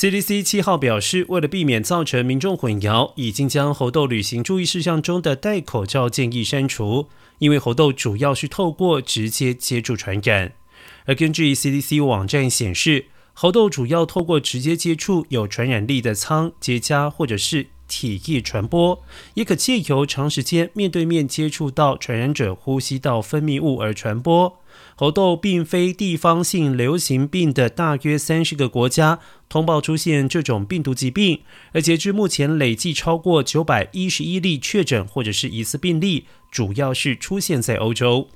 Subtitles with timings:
[0.00, 10.54] CDC 七号表示，为了避免造成民众混淆，已经将猴痘旅行注意事项中的戴口罩建议删除，因为猴痘主要是透过直接接触传染。
[11.04, 19.02] 而根据 CDC 网站显示，猴痘主要透过直接接触有传染力的仓、结痂或者是体液传播，
[19.34, 24.56] 也可借由长时间面对面接触到传染者呼吸道分泌物而传播。
[24.94, 31.40] 猴痘并非地方性流行病的大约三十个国家通报出现这种病毒疾病，
[31.72, 38.28] 而截至目前累计超过九百一十一例确诊或者是疑似病例，主要是出现在欧洲。